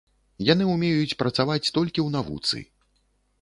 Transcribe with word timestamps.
Яны 0.53 0.63
умеюць 0.75 1.17
працаваць 1.19 1.71
толькі 1.77 1.99
ў 2.07 2.09
навуцы. 2.17 2.65